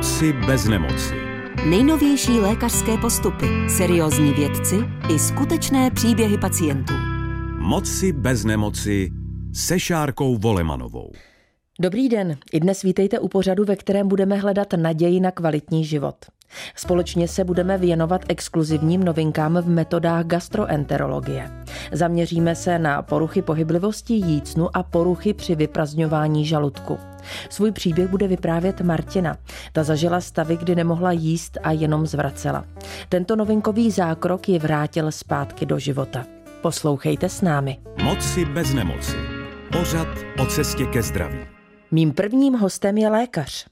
[0.00, 1.14] Moci bez nemoci.
[1.66, 4.76] Nejnovější lékařské postupy, seriózní vědci
[5.08, 6.94] i skutečné příběhy pacientů.
[7.58, 9.10] Moci bez nemoci
[9.54, 11.12] se Šárkou Volemanovou.
[11.82, 16.14] Dobrý den, i dnes vítejte u pořadu, ve kterém budeme hledat naději na kvalitní život.
[16.76, 21.50] Společně se budeme věnovat exkluzivním novinkám v metodách gastroenterologie.
[21.92, 26.98] Zaměříme se na poruchy pohyblivosti jícnu a poruchy při vyprazňování žaludku.
[27.50, 29.36] Svůj příběh bude vyprávět Martina.
[29.72, 32.64] Ta zažila stavy, kdy nemohla jíst a jenom zvracela.
[33.08, 36.26] Tento novinkový zákrok ji vrátil zpátky do života.
[36.62, 37.78] Poslouchejte s námi.
[38.02, 39.16] Moci bez nemoci.
[39.72, 40.08] Pořad
[40.42, 41.59] o cestě ke zdraví.
[41.92, 43.66] Mým prvním hostem je lékař.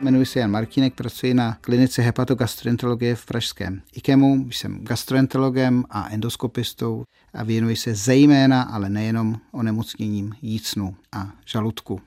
[0.00, 4.50] Jmenuji se Jan Martínek, pracuji na klinice hepatogastroenterologie v Pražském IKEMu.
[4.50, 7.04] Jsem gastroenterologem a endoskopistou
[7.34, 12.00] a věnuji se zejména, ale nejenom onemocněním jícnu a žaludku.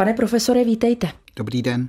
[0.00, 1.08] Pane profesore, vítejte.
[1.36, 1.88] Dobrý den.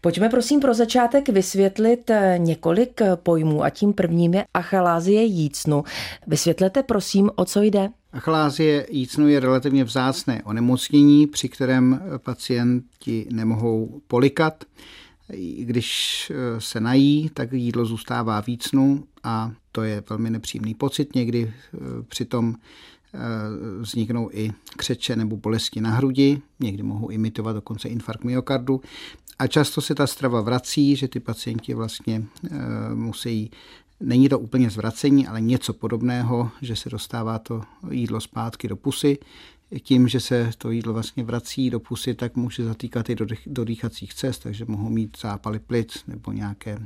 [0.00, 5.84] Pojďme prosím pro začátek vysvětlit eh, několik eh, pojmů a tím prvním je achalázie jícnu.
[6.26, 7.88] Vysvětlete prosím, o co jde.
[8.12, 14.64] Achalázie jícnu je relativně vzácné onemocnění, při kterém pacienti nemohou polikat.
[15.58, 21.14] Když eh, se nají, tak jídlo zůstává vícnu a to je velmi nepříjemný pocit.
[21.14, 21.52] Někdy
[22.08, 22.54] přitom
[23.80, 28.80] vzniknou i křeče nebo bolesti na hrudi, někdy mohou imitovat dokonce infarkt myokardu
[29.38, 32.24] a často se ta strava vrací, že ty pacienti vlastně
[32.94, 33.50] musí
[34.02, 39.18] Není to úplně zvracení, ale něco podobného, že se dostává to jídlo zpátky do pusy.
[39.82, 43.64] Tím, že se to jídlo vlastně vrací do pusy, tak může zatýkat i do, do
[43.64, 46.78] dýchacích cest, takže mohou mít zápaly plic nebo nějaké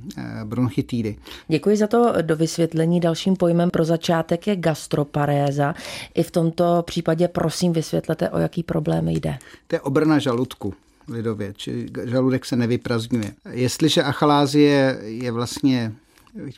[0.45, 1.17] bronchitídy.
[1.49, 3.01] Děkuji za to do vysvětlení.
[3.01, 5.75] Dalším pojmem pro začátek je gastroparéza.
[6.15, 9.39] I v tomto případě prosím vysvětlete, o jaký problém jde.
[9.67, 10.75] To je obrna žaludku
[11.09, 13.35] lidově, či žaludek se nevyprazňuje.
[13.51, 15.93] Jestliže achalázie je vlastně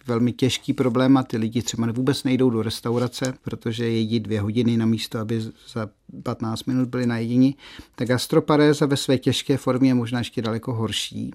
[0.07, 4.77] velmi těžký problém a ty lidi třeba vůbec nejdou do restaurace, protože jedí dvě hodiny
[4.77, 5.41] na místo, aby
[5.73, 5.89] za
[6.23, 7.55] 15 minut byli najedini,
[7.95, 11.31] tak gastroparéza ve své těžké formě je možná ještě daleko horší.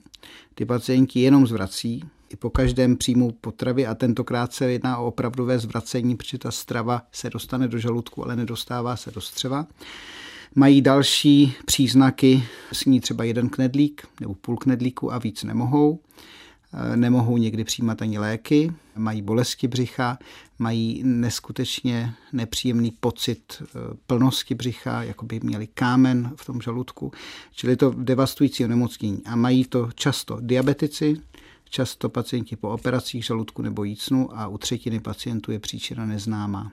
[0.56, 5.60] Ty pacienti jenom zvrací, i po každém příjmu potravy a tentokrát se jedná o opravdové
[5.60, 9.68] zvracení, protože ta strava se dostane do žaludku, ale nedostává se do střeva.
[10.56, 12.44] Mají další příznaky,
[12.74, 16.00] sní třeba jeden knedlík nebo půl knedlíku a víc nemohou
[16.96, 20.18] nemohou někdy přijímat ani léky, mají bolesti břicha,
[20.60, 23.66] mají neskutečně nepříjemný pocit eh,
[24.08, 27.12] plnosti břicha, jako by měli kámen v tom žaludku,
[27.56, 29.22] čili to devastující onemocnění.
[29.26, 31.18] A mají to často diabetici,
[31.70, 36.72] často pacienti po operacích žaludku nebo jícnu a u třetiny pacientů je příčina neznámá.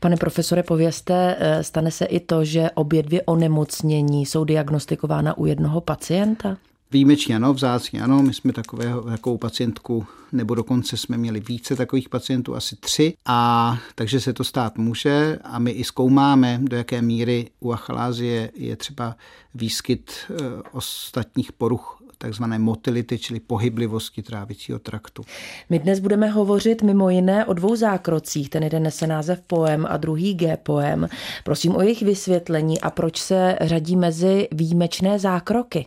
[0.00, 5.46] Pane profesore, povězte, eh, stane se i to, že obě dvě onemocnění jsou diagnostikována u
[5.46, 6.56] jednoho pacienta?
[6.90, 12.08] Výjimečně ano, vzácně ano, my jsme takového, takovou pacientku, nebo dokonce jsme měli více takových
[12.08, 17.02] pacientů, asi tři, a takže se to stát může a my i zkoumáme, do jaké
[17.02, 19.16] míry u achalázie je třeba
[19.54, 20.34] výskyt e,
[20.72, 25.22] ostatních poruch takzvané motility, čili pohyblivosti trávicího traktu.
[25.70, 28.50] My dnes budeme hovořit mimo jiné o dvou zákrocích.
[28.50, 31.08] Ten jeden nese název poem a druhý G poem.
[31.44, 35.86] Prosím o jejich vysvětlení a proč se řadí mezi výjimečné zákroky.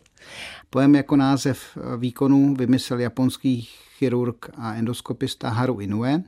[0.73, 3.61] Pojem jako název výkonu vymyslel japonský
[3.97, 6.23] chirurg a endoskopista Haru Inoue,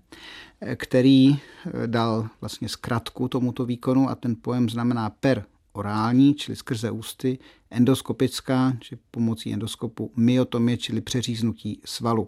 [0.75, 1.39] který
[1.85, 7.39] dal vlastně zkratku tomuto výkonu a ten pojem znamená per orální, čili skrze ústy,
[7.71, 12.27] endoskopická, či pomocí endoskopu myotomie, čili přeříznutí svalu.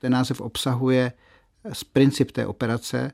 [0.00, 1.12] Ten název obsahuje
[1.92, 3.12] princip té operace,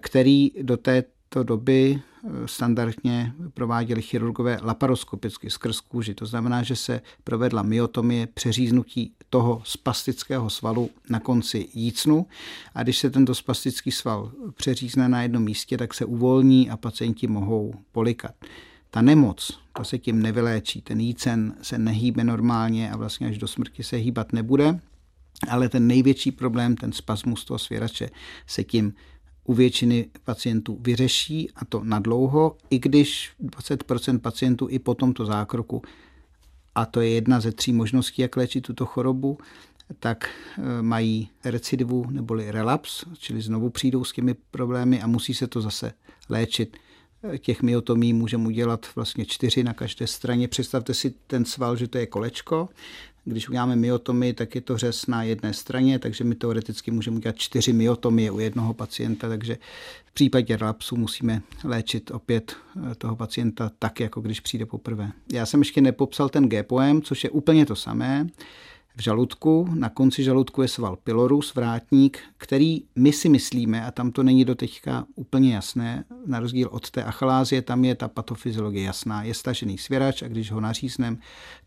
[0.00, 6.14] který do té to doby eh, standardně prováděli chirurgové laparoskopicky skrz kůži.
[6.14, 12.26] To znamená, že se provedla myotomie, přeříznutí toho spastického svalu na konci jícnu
[12.74, 17.26] a když se tento spastický sval přeřízne na jednom místě, tak se uvolní a pacienti
[17.26, 18.34] mohou polikat.
[18.90, 20.82] Ta nemoc, to se tím nevyléčí.
[20.82, 24.80] Ten jícen se nehýbe normálně a vlastně až do smrti se hýbat nebude,
[25.48, 28.10] ale ten největší problém, ten spasmus toho svěrače,
[28.46, 28.94] se tím
[29.48, 35.26] u většiny pacientů vyřeší a to na dlouho, i když 20% pacientů i po tomto
[35.26, 35.82] zákroku,
[36.74, 39.38] a to je jedna ze tří možností, jak léčit tuto chorobu,
[39.98, 45.46] tak e, mají recidivu neboli relaps, čili znovu přijdou s těmi problémy a musí se
[45.46, 45.92] to zase
[46.28, 46.76] léčit.
[47.34, 50.48] E, těch myotomí můžeme udělat vlastně čtyři na každé straně.
[50.48, 52.68] Představte si ten sval, že to je kolečko,
[53.28, 57.36] Když uděláme myotomii, tak je to řez na jedné straně, takže my teoreticky můžeme udělat
[57.36, 59.58] čtyři myotomie u jednoho pacienta, takže
[60.04, 62.56] v případě relapsu musíme léčit opět
[62.90, 65.10] eh, toho pacienta tak, jako když přijde poprvé.
[65.32, 68.26] Já jsem ještě nepopsal ten G-poem, což je úplně to samé
[68.98, 69.68] v žaludku.
[69.74, 74.44] Na konci žaludku je sval pylorus, vrátník, který my si myslíme, a tam to není
[74.44, 79.22] do teďka úplně jasné, na rozdíl od té achalázie, tam je ta patofyziologie jasná.
[79.22, 81.18] Je stažený svěrač a když ho naříznem,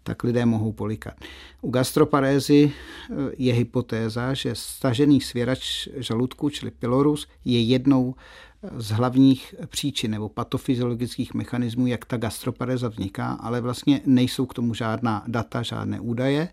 [0.04, 1.14] tak lidé mohou polikat.
[1.62, 8.16] U gastroparézy eh, je hypotéza, že stažený svěrač žaludku, čili pylorus, je jednou
[8.78, 14.74] z hlavních příčin nebo patofyziologických mechanismů, jak ta gastropareza vzniká, ale vlastně nejsou k tomu
[14.74, 16.50] žádná data, žádné údaje.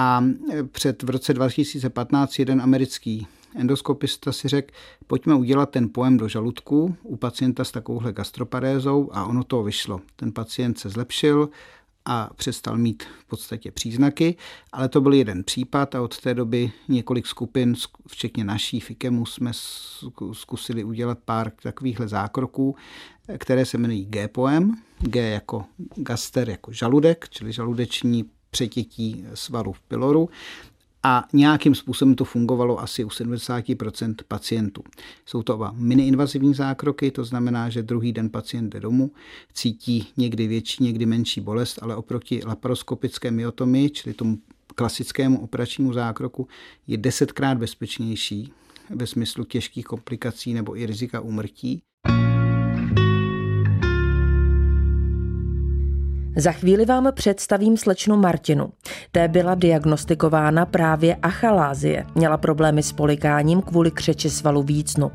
[0.00, 0.24] A
[0.72, 4.74] před v roce 2015 jeden americký endoskopista si řekl,
[5.06, 10.00] pojďme udělat ten pojem do žaludku u pacienta s takovouhle gastroparézou a ono to vyšlo.
[10.16, 11.48] Ten pacient se zlepšil
[12.04, 14.36] a přestal mít v podstatě příznaky,
[14.72, 17.74] ale to byl jeden případ a od té doby několik skupin,
[18.08, 19.50] včetně naší FIKEMu, jsme
[20.32, 22.76] zkusili udělat pár takovýchhle zákroků,
[23.38, 25.64] které se jmenují G-poem, G jako
[25.96, 30.28] gaster, jako žaludek, čili žaludeční přetětí svalu v pyloru
[31.02, 34.82] a nějakým způsobem to fungovalo asi u 70% pacientů.
[35.26, 39.10] Jsou to oba miniinvazivní zákroky, to znamená, že druhý den pacient jde domů,
[39.52, 44.38] cítí někdy větší, někdy menší bolest, ale oproti laparoskopické myotomii, čili tomu
[44.74, 46.48] klasickému operačnímu zákroku,
[46.86, 48.52] je desetkrát bezpečnější
[48.90, 51.82] ve smyslu těžkých komplikací nebo i rizika úmrtí.
[56.40, 58.70] Za chvíli vám představím slečnu Martinu.
[59.12, 62.06] Té byla diagnostikována právě achalázie.
[62.14, 65.10] Měla problémy s polikáním kvůli křeči svalu vícnu.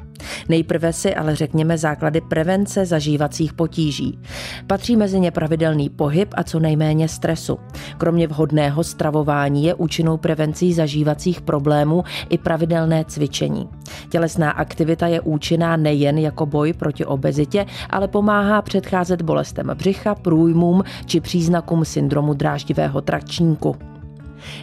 [0.50, 4.20] Nejprve si ale řekněme základy prevence zažívacích potíží.
[4.68, 7.58] Patří mezi ně pravidelný pohyb a co nejméně stresu.
[7.98, 13.70] Kromě vhodného stravování je účinnou prevencí zažívacích problémů i pravidelné cvičení.
[14.10, 20.84] Tělesná aktivita je účinná nejen jako boj proti obezitě, ale pomáhá předcházet bolestem břicha, průjmům
[21.06, 23.76] či příznakům syndromu dráždivého trakčníku.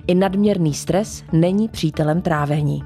[0.07, 2.83] I nadměrný stres není přítelem trávení.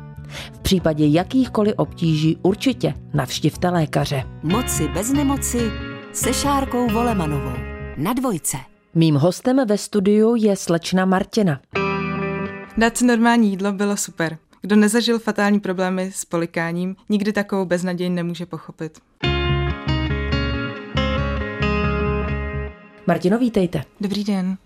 [0.52, 4.22] V případě jakýchkoliv obtíží určitě navštivte lékaře.
[4.42, 5.70] Moci bez nemoci
[6.12, 7.52] se Šárkou Volemanovou.
[7.96, 8.56] Na dvojce.
[8.94, 11.60] Mým hostem ve studiu je slečna Martina.
[12.76, 14.38] Dát si normální jídlo bylo super.
[14.60, 18.98] Kdo nezažil fatální problémy s polikáním, nikdy takovou beznaděj nemůže pochopit.
[23.06, 23.84] Martino, vítejte.
[24.00, 24.56] Dobrý den.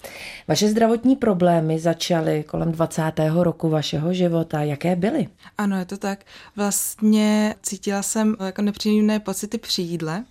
[0.48, 3.02] Vaše zdravotní problémy začaly kolem 20.
[3.42, 4.62] roku vašeho života.
[4.62, 5.28] Jaké byly?
[5.58, 6.24] Ano, je to tak.
[6.56, 10.24] Vlastně cítila jsem jako nepříjemné pocity při jídle.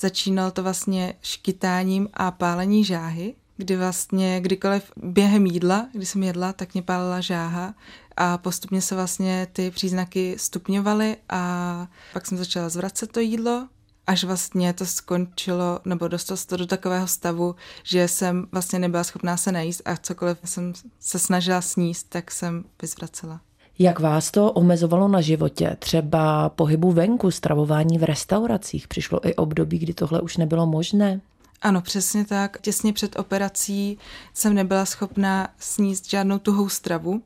[0.00, 6.52] Začínalo to vlastně škytáním a pálení žáhy, kdy vlastně kdykoliv během jídla, kdy jsem jedla,
[6.52, 7.74] tak mě pálila žáha
[8.16, 13.68] a postupně se vlastně ty příznaky stupňovaly a pak jsem začala zvracet to jídlo,
[14.06, 19.04] až vlastně to skončilo, nebo dostalo se to do takového stavu, že jsem vlastně nebyla
[19.04, 23.40] schopná se najíst a cokoliv jsem se snažila sníst, tak jsem vyzvracela.
[23.78, 25.76] Jak vás to omezovalo na životě?
[25.78, 28.88] Třeba pohybu venku, stravování v restauracích?
[28.88, 31.20] Přišlo i období, kdy tohle už nebylo možné?
[31.62, 32.60] Ano, přesně tak.
[32.60, 33.98] Těsně před operací
[34.34, 37.22] jsem nebyla schopná sníst žádnou tuhou stravu,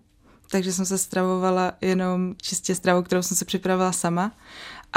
[0.50, 4.32] takže jsem se stravovala jenom čistě stravou, kterou jsem se připravila sama.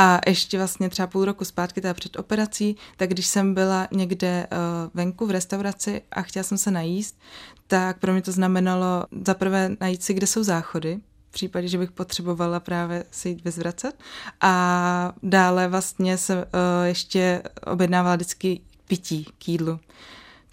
[0.01, 4.47] A ještě vlastně třeba půl roku zpátky, teda před operací, tak když jsem byla někde
[4.51, 4.57] uh,
[4.93, 7.19] venku v restauraci a chtěla jsem se najíst,
[7.67, 11.77] tak pro mě to znamenalo za prvé najít si, kde jsou záchody, v případě, že
[11.77, 13.99] bych potřebovala právě se jít vyzvracet.
[14.41, 16.43] A dále vlastně se uh,
[16.85, 19.79] ještě objednávala vždycky pití k jídlu.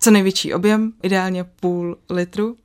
[0.00, 2.56] Co největší objem, ideálně půl litru,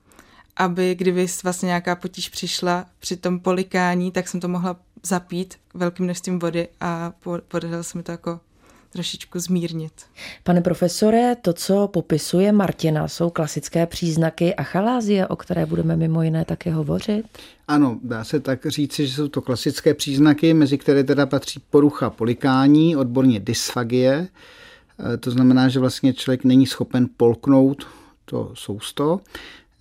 [0.58, 6.06] aby kdyby vlastně nějaká potíž přišla při tom polikání, tak jsem to mohla zapít velkým
[6.06, 7.14] množstvím vody a
[7.48, 8.40] podařilo se mi to jako
[8.92, 9.92] trošičku zmírnit.
[10.44, 16.46] Pane profesore, to, co popisuje Martina, jsou klasické příznaky achalázie, o které budeme mimo jiné
[16.46, 17.26] také hovořit?
[17.68, 22.10] Ano, dá se tak říci, že jsou to klasické příznaky, mezi které teda patří porucha
[22.10, 24.28] polikání, odborně dysfagie.
[25.14, 27.88] E, to znamená, že vlastně člověk není schopen polknout
[28.26, 29.20] to sousto.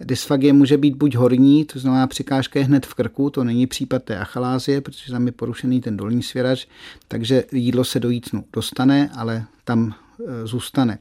[0.05, 4.03] Dysfagie může být buď horní, to znamená přikážka je hned v krku, to není případ
[4.03, 6.67] té achalázie, protože tam je porušený ten dolní svěrač,
[7.09, 9.95] takže jídlo se do jícnu dostane, ale tam
[10.27, 10.99] e, zůstane.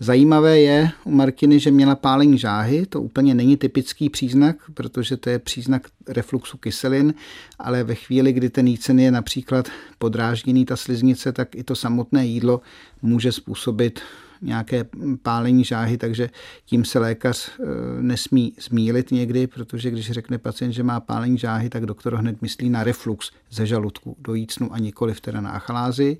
[0.00, 5.30] Zajímavé je u Martiny, že měla pálení žáhy, to úplně není typický příznak, protože to
[5.30, 7.14] je příznak refluxu kyselin,
[7.58, 9.68] ale ve chvíli, kdy ten jícen je například
[9.98, 12.60] podrážděný, ta sliznice, tak i to samotné jídlo
[13.02, 14.00] může způsobit
[14.42, 14.84] nějaké
[15.22, 16.30] pálení žáhy, takže
[16.64, 17.64] tím se lékař eh,
[18.02, 22.70] nesmí zmílit někdy, protože když řekne pacient, že má pálení žáhy, tak doktor hned myslí
[22.70, 26.18] na reflux ze žaludku do jícnu a nikoliv teda na achalázi.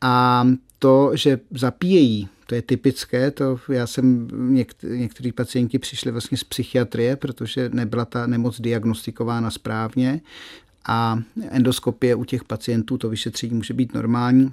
[0.00, 0.46] A
[0.78, 6.44] to, že zapíjejí, to je typické, to já jsem, něk- někteří pacienti přišli vlastně z
[6.44, 10.20] psychiatrie, protože nebyla ta nemoc diagnostikována správně
[10.86, 11.18] a
[11.50, 14.52] endoskopie u těch pacientů, to vyšetření může být normální,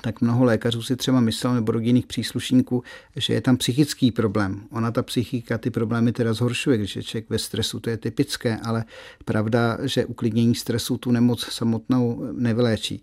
[0.00, 2.82] tak mnoho lékařů si třeba myslelo, nebo rodinných příslušníků,
[3.16, 4.60] že je tam psychický problém.
[4.70, 8.56] Ona ta psychika ty problémy teda zhoršuje, když je člověk ve stresu, to je typické,
[8.56, 8.84] ale
[9.24, 13.02] pravda, že uklidnění stresu tu nemoc samotnou nevyléčí.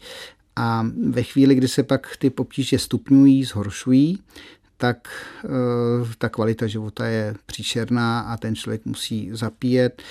[0.56, 4.20] A ve chvíli, kdy se pak ty potíže stupňují, zhoršují,
[4.78, 5.08] tak
[5.46, 5.50] eh,
[6.18, 10.02] ta kvalita života je příšerná a ten člověk musí zapíjet.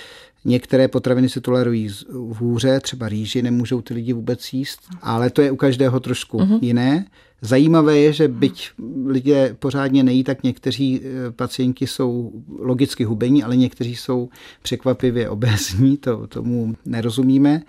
[0.45, 5.51] Některé potraviny se tolerují hůře, třeba rýži nemůžou ty lidi vůbec jíst, ale to je
[5.51, 6.59] u každého trošku uh-huh.
[6.61, 7.05] jiné.
[7.41, 8.69] Zajímavé je, že byť
[9.05, 14.29] lidé pořádně nejí, tak někteří eh, pacienti jsou logicky hubení, ale někteří jsou
[14.61, 17.61] překvapivě obézní, to, tomu nerozumíme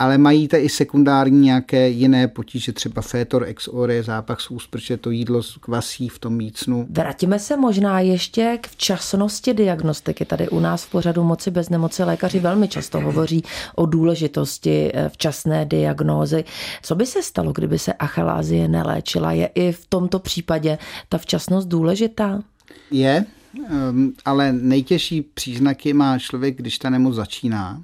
[0.00, 4.96] ale mají i sekundární nějaké jiné potíže, třeba fétor ex ore, zápach z úst, protože
[4.96, 6.86] to jídlo kvasí v tom mícnu.
[6.90, 10.24] Vrátíme se možná ještě k včasnosti diagnostiky.
[10.24, 13.42] Tady u nás v pořadu Moci bez nemoci lékaři velmi často hovoří
[13.74, 16.44] o důležitosti eh, včasné diagnózy.
[16.82, 19.32] Co by se stalo, kdyby se achalázie neléčila?
[19.32, 20.78] Je i v tomto případě
[21.08, 22.42] ta včasnost důležitá?
[22.90, 23.24] Je,
[23.70, 27.82] ehm, ale nejtěžší příznaky má člověk, když ta nemoc začíná.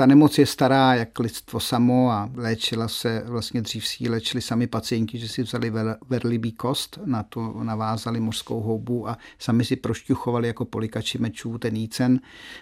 [0.00, 4.66] Ta nemoc je stará jak lidstvo samo a léčila se, vlastně dřív si léčili sami
[4.66, 5.72] pacienti, že si vzali
[6.08, 11.76] verlibý kost, na to navázali mořskou houbu a sami si prošťuchovali jako polikači mečů ten
[11.76, 12.20] jícen.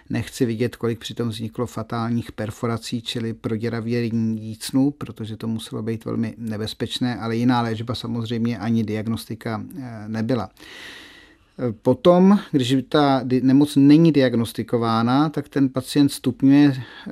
[0.09, 6.35] Nechci vidět, kolik přitom vzniklo fatálních perforací, čili proděravění jícnu, protože to muselo být velmi
[6.37, 10.49] nebezpečné, ale jiná léčba samozřejmě ani diagnostika eh, nebyla.
[11.81, 17.11] Potom, když ta nemoc není diagnostikována, tak ten pacient stupňuje, eh,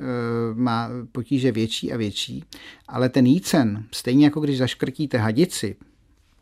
[0.54, 2.44] má potíže větší a větší,
[2.88, 5.76] ale ten jícen, stejně jako když zaškrtíte hadici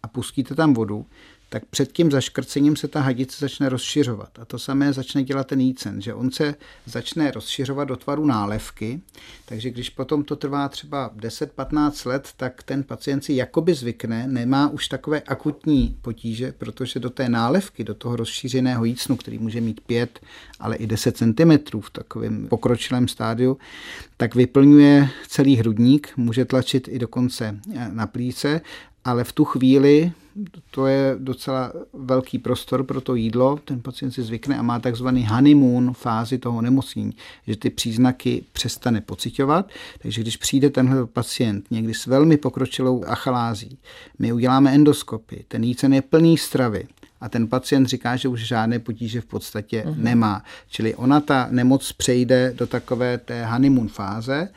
[0.03, 1.07] a pustíte tam vodu,
[1.49, 4.39] tak před tím zaškrcením se ta hadice začne rozšiřovat.
[4.39, 6.55] A to samé začne dělat ten jícen, že on se
[6.87, 9.01] začne rozšiřovat do tvaru nálevky,
[9.45, 14.69] takže když potom to trvá třeba 10-15 let, tak ten pacient si jakoby zvykne, nemá
[14.69, 19.81] už takové akutní potíže, protože do té nálevky, do toho rozšířeného jícnu, který může mít
[19.81, 20.21] 5,
[20.61, 23.59] ale i 10 cm v takovém pokročilém stádiu,
[24.17, 27.61] tak vyplňuje celý hrudník, může tlačit i dokonce
[27.91, 28.61] na plíce
[29.07, 30.13] ale v tu chvíli
[30.71, 35.27] to je docela velký prostor pro to jídlo, ten pacient si zvykne a má takzvaný
[35.27, 37.13] honeymoon fázi toho nemocnění,
[37.47, 43.79] že ty příznaky přestane pocitovat, takže když přijde tenhle pacient někdy s velmi pokročilou achalází,
[44.19, 46.87] my uděláme endoskopy, ten jícen je plný stravy,
[47.21, 49.97] a ten pacient říká, že už žádné potíže v podstatě uh-huh.
[49.97, 50.43] nemá.
[50.69, 54.49] Čili ona ta nemoc přejde do takové té honeymoon fáze,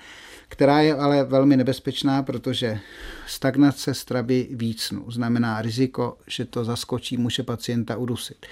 [0.50, 2.79] která je ale velmi nebezpečná, protože
[3.27, 8.46] stagnace stravy vícnu znamená riziko, že to zaskočí, může pacienta udusit.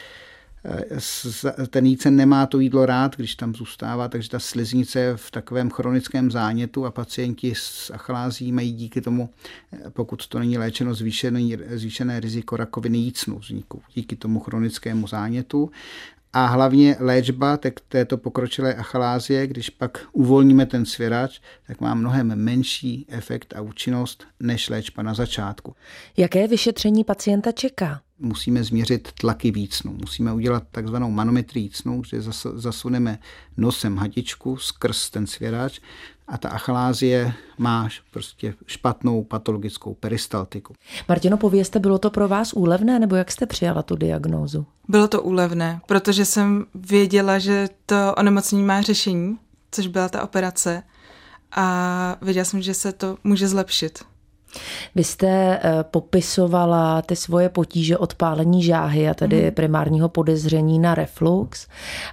[1.70, 5.70] Ten jícen nemá to jídlo rád, když tam zůstává, takže ta sliznice je v takovém
[5.70, 9.30] chronickém zánětu a pacienti s achlází mají díky tomu,
[9.90, 11.40] pokud to není léčeno, zvýšené,
[11.70, 15.72] zvýšené riziko rakoviny jícnu vzniku díky tomu chronickému zánětu
[16.38, 23.06] a hlavně léčba této pokročilé achalázie, když pak uvolníme ten svěrač, tak má mnohem menší
[23.10, 25.76] efekt a účinnost než léčba na začátku.
[26.18, 28.02] Jaké vyšetření pacienta čeká?
[28.20, 29.94] Musíme změřit tlaky vícnu.
[29.94, 32.22] Musíme udělat takzvanou manometrii vícnu, kde
[32.54, 33.20] zasuneme
[33.58, 35.80] nosem hadičku skrz ten svěrač
[36.28, 40.74] a ta achalázie má prostě špatnou patologickou peristaltiku.
[41.10, 44.66] Martino, povězte, bylo to pro vás úlevné, nebo jak jste přijala tu diagnózu?
[44.88, 49.38] Bylo to úlevné, protože jsem věděla, že to onemocnění má řešení,
[49.72, 50.84] což byla ta operace
[51.52, 54.04] a věděla jsem, že se to může zlepšit.
[54.96, 59.52] Vy jste eh, popisovala ty svoje potíže od pálení žáhy a tedy mm.
[59.52, 61.68] primárního podezření na reflux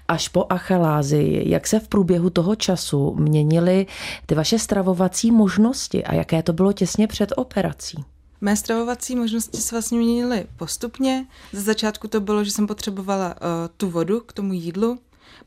[0.09, 1.51] až po achalázii.
[1.51, 3.87] Jak se v průběhu toho času měnily
[4.27, 8.05] ty vaše stravovací možnosti a jaké to bylo těsně před operací?
[8.41, 11.27] Mé stravovací možnosti se vlastně měnily postupně.
[11.53, 13.35] Ze začátku to bylo, že jsem potřebovala uh,
[13.77, 14.99] tu vodu k tomu jídlu,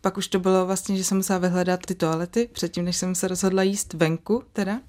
[0.01, 3.27] pak už to bylo vlastně, že jsem musela vyhledat ty toalety, předtím, než jsem se
[3.27, 4.79] rozhodla jíst venku teda.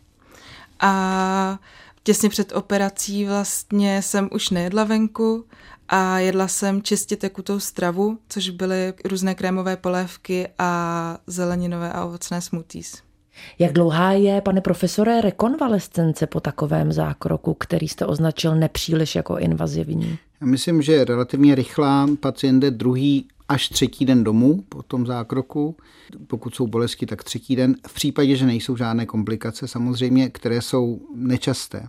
[0.81, 1.59] A
[2.02, 5.45] těsně před operací vlastně jsem už nejedla venku
[5.88, 12.40] a jedla jsem čistě tekutou stravu, což byly různé krémové polévky a zeleninové a ovocné
[12.40, 13.02] smoothies.
[13.59, 20.19] Jak dlouhá je, pane profesore, rekonvalescence po takovém zákroku, který jste označil nepříliš jako invazivní?
[20.40, 25.76] Já myslím, že relativně rychlá pacient jde druhý až třetí den domů po tom zákroku.
[26.26, 27.76] Pokud jsou bolesti, tak třetí den.
[27.88, 31.88] V případě, že nejsou žádné komplikace, samozřejmě, které jsou nečasté.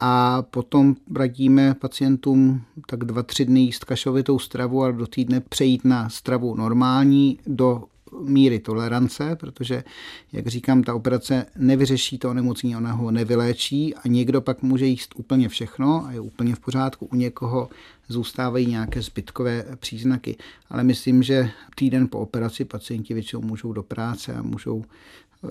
[0.00, 5.84] A potom radíme pacientům tak dva, tři dny jíst kašovitou stravu a do týdne přejít
[5.84, 7.84] na stravu normální do
[8.20, 9.84] míry tolerance, protože,
[10.32, 15.14] jak říkám, ta operace nevyřeší to onemocnění, ona ho nevyléčí a někdo pak může jíst
[15.16, 17.08] úplně všechno a je úplně v pořádku.
[17.12, 17.68] U někoho
[18.08, 20.36] zůstávají nějaké zbytkové příznaky,
[20.70, 24.84] ale myslím, že týden po operaci pacienti většinou můžou do práce a můžou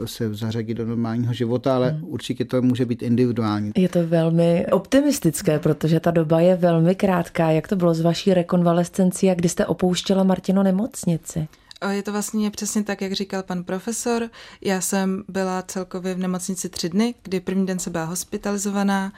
[0.06, 2.04] se zařadit do normálního života, ale hmm.
[2.04, 3.72] určitě to může být individuální.
[3.78, 7.52] Je to velmi optimistické, protože ta doba je velmi krátká.
[7.52, 11.48] Jak to bylo s vaší rekonvalescencí a kdy jste opouštěla Martino nemocnici?
[11.90, 14.30] Je to vlastně přesně tak, jak říkal pan profesor.
[14.62, 19.14] Já jsem byla celkově v nemocnici tři dny, kdy první den se byla hospitalizovaná,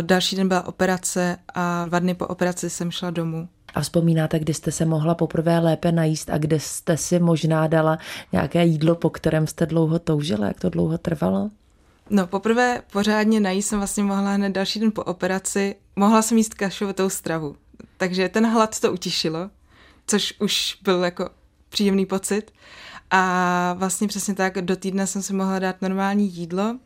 [0.00, 3.48] další den byla operace a dva dny po operaci jsem šla domů.
[3.74, 7.98] A vzpomínáte, kdy jste se mohla poprvé lépe najíst a kde jste si možná dala
[8.32, 10.46] nějaké jídlo, po kterém jste dlouho toužila?
[10.46, 11.50] Jak to dlouho trvalo?
[12.10, 15.76] No, poprvé pořádně najíst jsem vlastně mohla hned další den po operaci.
[15.96, 17.56] Mohla jsem jíst kašovitou stravu.
[17.96, 19.50] Takže ten hlad to utišilo,
[20.06, 21.30] což už byl jako
[21.70, 22.52] příjemný pocit.
[23.10, 26.78] A vlastně přesně tak do týdne jsem si mohla dát normální jídlo,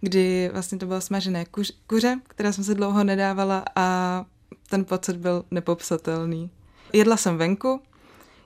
[0.00, 4.24] kdy vlastně to bylo smažené kuř, kuře, které jsem se dlouho nedávala a
[4.70, 6.50] ten pocit byl nepopsatelný.
[6.92, 7.80] Jedla jsem venku,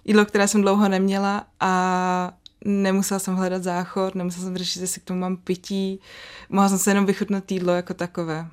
[0.05, 2.33] jídlo, které jsem dlouho neměla a
[2.65, 6.01] nemusela jsem hledat záchod, nemusela jsem řešit, jestli k tomu mám pití,
[6.49, 8.47] mohla jsem se jenom vychutnat jídlo jako takové.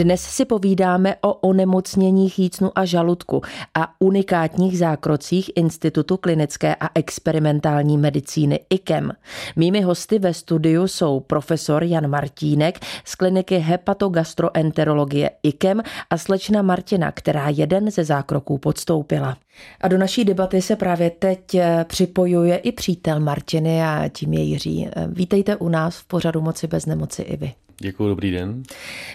[0.00, 3.42] Dnes si povídáme o onemocněních jícnu a žaludku
[3.74, 9.12] a unikátních zákrocích Institutu klinické a experimentální medicíny IKEM.
[9.56, 17.12] Mými hosty ve studiu jsou profesor Jan Martínek z kliniky hepatogastroenterologie IKEM a slečna Martina,
[17.12, 19.36] která jeden ze zákroků podstoupila.
[19.80, 24.42] A do naší debaty se právě teď eh, připojuje i přítel Martiny a tím je
[24.42, 24.88] Jiří.
[24.88, 27.52] Eh, vítejte u nás v pořadu Moci bez nemoci i vy.
[27.82, 28.62] Děkuji, dobrý den.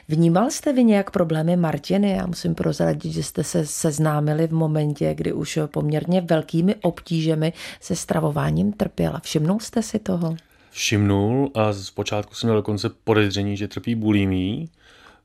[0.08, 2.12] Vnímal jste vy nějak problémy Martiny?
[2.12, 7.96] Já musím prozradit, že jste se seznámili v momentě, kdy už poměrně velkými obtížemi se
[7.96, 9.20] stravováním trpěla.
[9.20, 10.36] Všimnul jste si toho?
[10.72, 14.70] Všimnul a zpočátku jsem měl dokonce podezření, že trpí bulimí,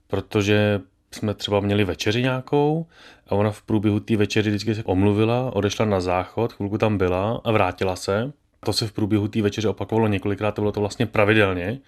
[0.06, 0.80] protože
[1.12, 2.86] jsme třeba měli večeři nějakou
[3.28, 7.40] a ona v průběhu té večeři vždycky se omluvila, odešla na záchod, chvilku tam byla
[7.44, 8.32] a vrátila se.
[8.64, 11.78] To se v průběhu té večeře opakovalo několikrát, to bylo to vlastně pravidelně.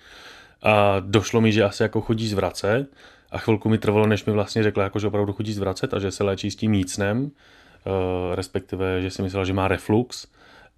[0.62, 2.86] A došlo mi, že asi jako chodí zvracet
[3.30, 6.10] a chvilku mi trvalo, než mi vlastně řekla, jako, že opravdu chodí zvracet a že
[6.10, 10.26] se léčí s tím jícnem, eh, respektive, že si myslela, že má reflux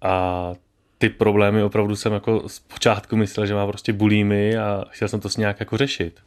[0.01, 0.53] a
[0.97, 5.29] ty problémy opravdu jsem jako zpočátku myslel, že má prostě bulímy a chtěl jsem to
[5.29, 6.19] s nějak jako řešit.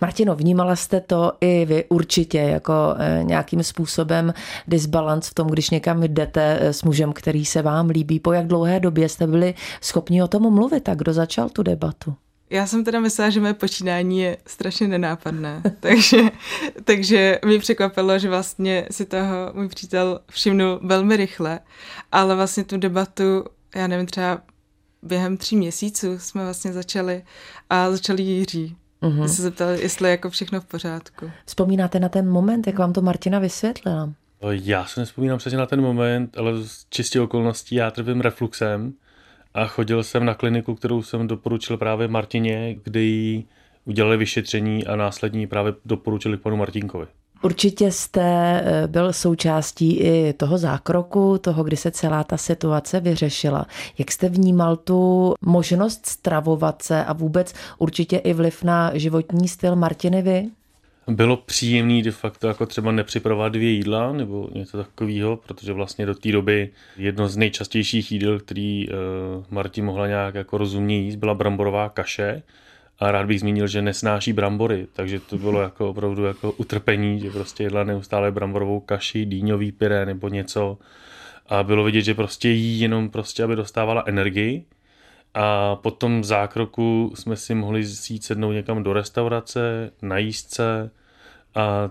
[0.00, 4.34] Martino, vnímala jste to i vy určitě jako eh, nějakým způsobem
[4.68, 8.20] disbalans v tom, když někam jdete eh, s mužem, který se vám líbí.
[8.20, 12.14] Po jak dlouhé době jste byli schopni o tom mluvit a kdo začal tu debatu?
[12.50, 16.18] Já jsem teda myslela, že moje počínání je strašně nenápadné, takže,
[16.84, 21.60] takže mi překvapilo, že vlastně si toho můj přítel všimnul velmi rychle,
[22.12, 24.40] ale vlastně tu debatu, já nevím, třeba
[25.02, 27.22] během tří měsíců jsme vlastně začali
[27.70, 28.76] a začali Jiří.
[29.02, 29.24] Mm-hmm.
[29.24, 31.30] se zeptal, jestli je jako všechno v pořádku.
[31.46, 34.12] Vzpomínáte na ten moment, jak vám to Martina vysvětlila?
[34.40, 38.92] Já se nespomínám přesně na ten moment, ale z čistě okolností já trvím refluxem
[39.56, 43.46] a chodil jsem na kliniku, kterou jsem doporučil právě Martině, kde jí
[43.84, 47.06] udělali vyšetření a následně právě doporučili k panu Martinkovi.
[47.42, 53.66] Určitě jste eh, byl součástí i toho zákroku, toho, kdy se celá ta situace vyřešila.
[53.98, 59.76] Jak jste vnímal tu možnost stravovat se a vůbec určitě i vliv na životní styl
[59.76, 60.50] Martiny vy?
[61.08, 66.14] Bylo příjemný de facto jako třeba nepřipravovat dvě jídla nebo něco takového, protože vlastně do
[66.14, 68.94] té doby jedno z nejčastějších jídel, který uh,
[69.50, 72.42] Marti mohla nějak jako rozumně jíst, byla bramborová kaše.
[72.98, 77.30] A rád bych zmínil, že nesnáší brambory, takže to bylo jako opravdu jako utrpení, že
[77.30, 80.78] prostě jedla neustále bramborovou kaši, dýňový pyré nebo něco.
[81.48, 84.64] A bylo vidět, že prostě jí jenom prostě, aby dostávala energii
[85.36, 90.90] a po tom zákroku jsme si mohli jít sednout někam do restaurace, najíst se
[91.54, 91.90] a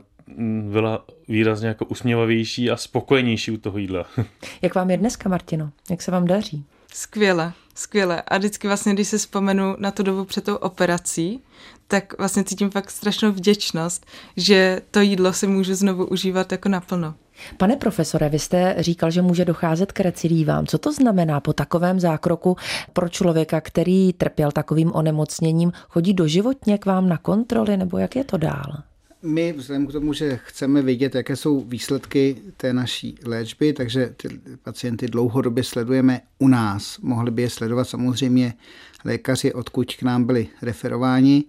[0.62, 4.05] byla výrazně jako usměvavější a spokojenější u toho jídla.
[4.62, 5.71] Jak vám je dneska, Martino?
[5.89, 6.65] Jak se vám daří?
[6.93, 7.53] Skvěle.
[7.75, 8.21] skvěle.
[8.21, 11.43] A vždycky vlastně, když se vzpomenu na tu dobu před tou operací,
[11.88, 14.06] tak vlastně cítím fakt strašnou vděčnost,
[14.38, 17.13] že to jídlo si můžu znovu užívat jako naplno.
[17.58, 20.67] Pane profesore, vy jste říkal, že může docházet k recidívám.
[20.67, 22.58] Co to znamená po takovém zákroku
[22.93, 25.71] pro člověka, který trpěl takovým onemocněním?
[25.89, 28.84] Chodí doživotně k vám na kontroly nebo jak je to dál?
[29.26, 34.30] My vzhledem k tomu, že chceme vědět, jaké jsou výsledky té naší léčby, takže ty
[34.64, 37.00] pacienty dlouhodobě sledujeme u nás.
[37.00, 38.54] Mohli by je sledovat samozřejmě
[39.06, 41.44] lékaři, odkud k nám byli referováni,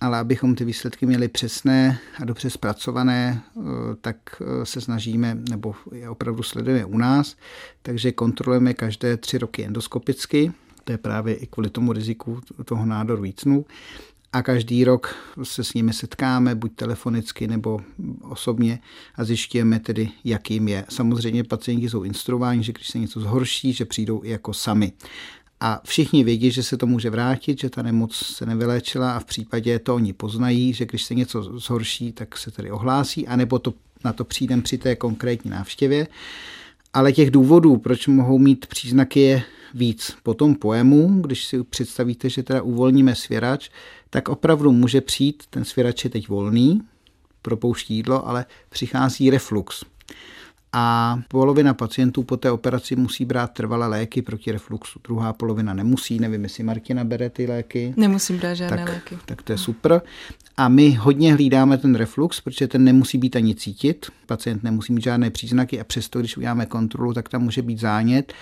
[0.00, 3.60] ale abychom ty výsledky měli přesné a dobře zpracované, eh,
[4.00, 7.36] tak eh, se snažíme, nebo je opravdu sledujeme u nás,
[7.82, 10.52] takže kontrolujeme každé tři roky endoskopicky,
[10.84, 13.64] to je právě i kvůli tomu riziku toho nádoru vícnu
[14.32, 17.80] a každý rok se s nimi setkáme, buď telefonicky nebo
[18.22, 18.78] osobně
[19.14, 20.84] a zjišťujeme tedy, jak jim je.
[20.88, 24.92] Samozřejmě pacienti jsou instruováni, že když se něco zhorší, že přijdou i jako sami.
[25.60, 29.24] A všichni vědí, že se to může vrátit, že ta nemoc se nevyléčila a v
[29.24, 33.74] případě to oni poznají, že když se něco zhorší, tak se tedy ohlásí, anebo to,
[34.04, 36.06] na to přijdem při té konkrétní návštěvě.
[36.94, 39.42] Ale těch důvodů, proč mohou mít příznaky, je
[39.74, 40.16] víc.
[40.22, 43.70] Po tom pojemu, když si představíte, že teda uvolníme svěrač,
[44.10, 46.82] tak opravdu může přijít, ten svěrač je teď volný,
[47.42, 49.84] propouští jídlo, ale přichází reflux.
[50.72, 55.00] A polovina pacientů po té operaci musí brát trvalé léky proti refluxu.
[55.04, 57.94] Druhá polovina nemusí, nevím, jestli Martina bere ty léky.
[57.96, 59.18] Nemusím brát žádné tak, léky.
[59.24, 60.02] Tak to je super.
[60.56, 64.06] A my hodně hlídáme ten reflux, protože ten nemusí být ani cítit.
[64.26, 68.32] Pacient nemusí mít žádné příznaky a přesto, když uděláme kontrolu, tak tam může být zánět.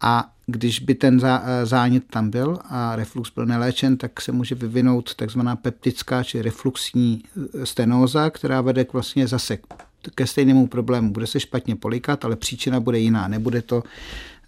[0.00, 1.20] A když by ten
[1.64, 7.22] zánět tam byl a reflux byl neléčen, tak se může vyvinout takzvaná peptická či refluxní
[7.64, 9.58] stenóza, která vede k vlastně zase
[10.14, 11.12] ke stejnému problému.
[11.12, 13.28] Bude se špatně polikat, ale příčina bude jiná.
[13.28, 13.82] Nebude to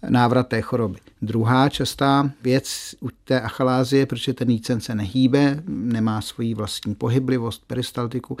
[0.09, 0.99] návrat té choroby.
[1.21, 7.63] Druhá častá věc u té achalázie, protože ten jícen se nehýbe, nemá svoji vlastní pohyblivost,
[7.67, 8.37] peristaltiku,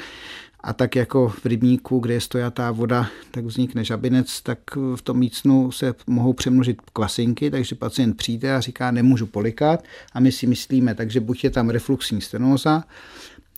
[0.63, 4.59] a tak jako v rybníku, kde je stojatá voda, tak vznikne žabinec, tak
[4.95, 9.83] v tom mícnu se mohou přemnožit kvasinky, takže pacient přijde a říká, nemůžu polikat.
[10.13, 12.83] A my si myslíme, takže buď je tam refluxní stenóza,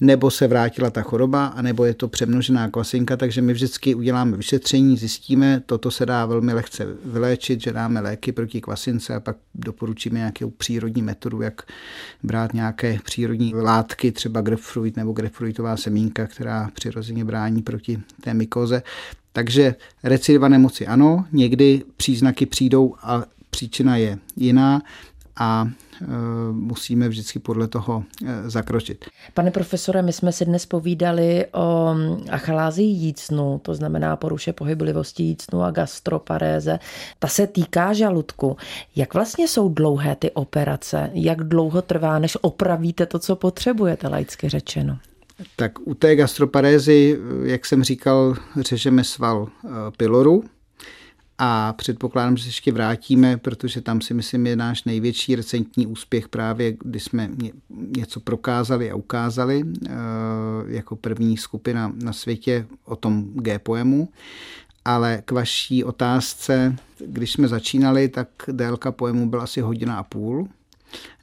[0.02, 4.98] nebo se vrátila ta choroba, anebo je to přemnožená kvasinka, takže my vždycky uděláme vyšetření,
[4.98, 10.20] zjistíme, toto se dá velmi lehce vyléčit, že dáme léky proti kvasince a pak doporučíme
[10.20, 11.62] nějakou přírodní metodu, jak
[12.24, 18.84] brát nějaké přírodní látky, třeba grapefruit nebo grapefruitová semínka, která přirozeně brání proti té mykoze.
[19.34, 24.82] Takže recidiva nemoci ano, někdy příznaky přijdou a příčina je jiná
[25.38, 25.68] a
[26.02, 26.06] e,
[26.52, 29.06] musíme vždycky podle toho e, zakročit.
[29.34, 31.96] Pane profesore, my jsme si dnes povídali o
[32.32, 36.80] achalázii jícnu, to znamená poruše pohyblivosti jícnu a gastroparéze.
[37.20, 38.58] Ta se týká žaludku.
[38.96, 41.10] Jak vlastně jsou dlouhé ty operace?
[41.14, 44.98] Jak dlouho trvá, než opravíte to, co potřebujete, laicky řečeno?
[45.56, 49.68] Tak u té gastroparézy, jak jsem říkal, řežeme sval e,
[49.98, 50.44] pyloru,
[51.38, 56.30] a předpokládám, že se ještě vrátíme, protože tam si myslím je náš největší recentní úspěch
[56.30, 57.30] právě, kdy jsme
[57.98, 59.92] něco prokázali a ukázali eh,
[60.68, 64.10] jako první skupina na světě o tom G-poemu.
[64.86, 70.48] Ale k vaší otázce, když jsme začínali, tak délka poemu byla asi hodina a půl.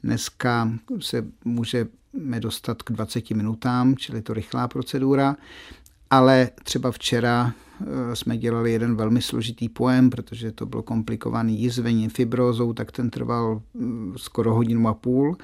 [0.03, 5.35] Dneska se můžeme dostat k 20 minutám, čili to rychlá procedura.
[6.09, 7.53] Ale třeba včera
[8.13, 13.61] jsme dělali jeden velmi složitý pojem, protože to bylo komplikovaný jizvením, fibrózou, tak ten trval
[13.73, 15.37] mm, skoro hodinu a půl.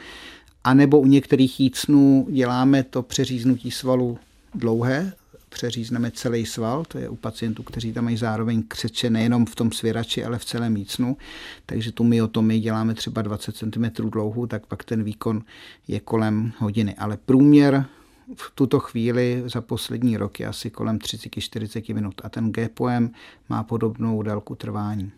[0.63, 4.17] A nebo u některých jícnů děláme to přeříznutí svalu
[4.55, 5.13] dlouhé,
[5.49, 9.71] přeřízneme celý sval, to je u pacientů, kteří tam mají zároveň křeče nejenom v tom
[9.71, 11.17] svěrači, ale v celém jícnu.
[11.65, 15.41] Takže tu myotomii děláme třeba 20 cm dlouhou, tak pak ten výkon
[15.87, 16.95] je kolem hodiny.
[16.95, 17.85] Ale průměr
[18.35, 23.11] v tuto chvíli za poslední rok je asi kolem 30-40 minut a ten G-poem
[23.49, 25.11] má podobnou délku trvání.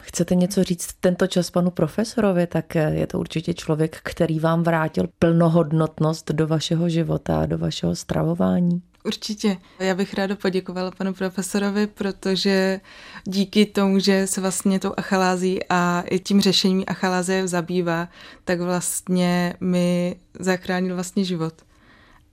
[0.00, 5.08] Chcete něco říct tento čas panu profesorovi, tak je to určitě člověk, který vám vrátil
[5.18, 8.82] plnohodnotnost do vašeho života, do vašeho stravování.
[9.04, 9.56] Určitě.
[9.78, 12.80] Já bych ráda poděkovala panu profesorovi, protože
[13.24, 18.08] díky tomu, že se vlastně tou achalází a i tím řešením achalázie zabývá,
[18.44, 21.54] tak vlastně mi zachránil vlastně život.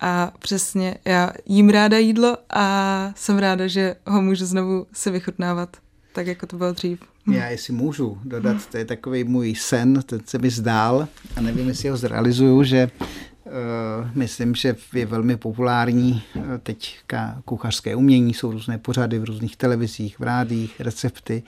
[0.06, 5.78] A přesně, já jím ráda jídlo a jsem ráda, že ho můžu znovu si vychutnávat,
[6.14, 7.00] tak jako to bylo dřív.
[7.32, 11.68] Já, jestli můžu dodat, to je takový můj sen, ten se mi zdál a nevím,
[11.68, 13.52] jestli ho zrealizuju, že uh,
[14.14, 17.00] myslím, že je velmi populární uh, teď
[17.46, 21.44] kuchařské umění, jsou různé pořady v různých televizích, v rádích, recepty.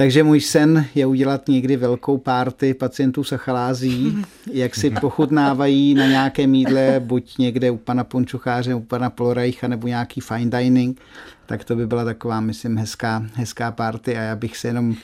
[0.00, 6.06] Takže můj sen je udělat někdy velkou párty pacientů s achalází, jak si pochutnávají na
[6.06, 11.00] nějaké mídle, buď někde u pana Pončucháře, u pana Polorajcha nebo nějaký fine dining,
[11.46, 14.94] tak to by byla taková, myslím, hezká, hezká párty a já bych se jenom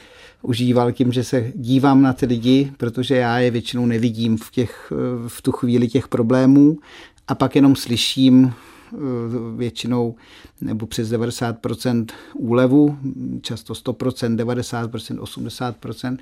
[0.43, 4.93] užíval tím, že se dívám na ty lidi, protože já je většinou nevidím v, těch,
[5.29, 6.79] v tu chvíli těch problémů
[7.29, 8.55] a pak jenom slyším
[9.57, 10.15] většinou
[10.61, 12.99] nebo přes 90% úlevu,
[13.41, 16.19] často 100%, 90%, 80%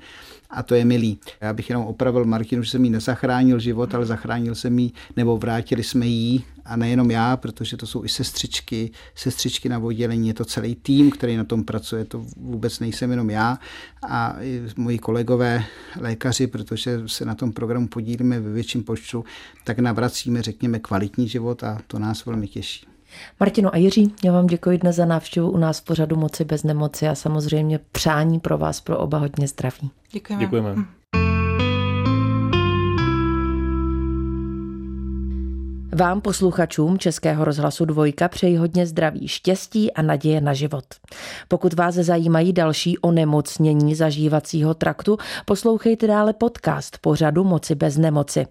[0.49, 1.19] a to je milý.
[1.41, 5.37] Já bych jenom opravil Martinu, že jsem jí nezachránil život, ale zachránil jsem jí, nebo
[5.37, 10.33] vrátili jsme jí a nejenom já, protože to jsou i sestřičky, sestřičky na oddělení, je
[10.33, 13.59] to celý tým, který na tom pracuje, to vůbec nejsem jenom já
[14.09, 15.63] a i moji kolegové
[15.99, 19.25] lékaři, protože se na tom programu podílíme ve větším počtu,
[19.63, 22.87] tak navracíme, řekněme, kvalitní život a to nás velmi těší.
[23.39, 26.63] Martino a Jiří, já vám děkuji dnes za návštěvu u nás v pořadu Moci bez
[26.63, 29.91] nemoci a samozřejmě přání pro vás, pro oba hodně zdraví.
[30.11, 30.45] Děkujeme.
[30.45, 30.85] Děkujeme.
[35.95, 40.85] Vám, posluchačům Českého rozhlasu Dvojka, přeji hodně zdraví, štěstí a naděje na život.
[41.47, 48.45] Pokud vás zajímají další onemocnění zažívacího traktu, poslouchejte dále podcast pořadu Moci bez nemoci.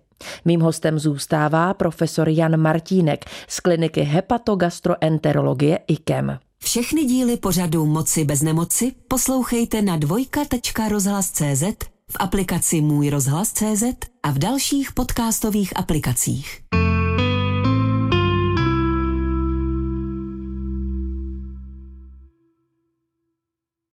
[0.45, 6.39] Mým hostem zůstává profesor Jan Martínek z kliniky hepatogastroenterologie IKEM.
[6.59, 11.63] Všechny díly pořadu Moci bez nemoci poslouchejte na dvojka.rozhlas.cz,
[12.11, 13.85] v aplikaci Můj rozhlas.cz
[14.23, 16.61] a v dalších podcastových aplikacích.